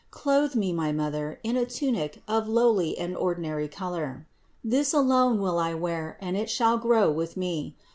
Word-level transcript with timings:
Clothe 0.09 0.55
Me, 0.55 0.73
my 0.73 0.91
Mother, 0.91 1.39
in 1.43 1.55
a 1.55 1.63
tunic 1.63 2.23
of 2.27 2.47
a 2.47 2.49
lowly 2.51 2.97
and 2.97 3.15
ordinary 3.15 3.67
color. 3.67 4.25
This 4.63 4.95
alone 4.95 5.39
will 5.39 5.59
I 5.59 5.75
wear, 5.75 6.17
and 6.19 6.35
it 6.35 6.49
shall 6.49 6.79
grow 6.79 7.11
with 7.11 7.37
Me. 7.37 7.75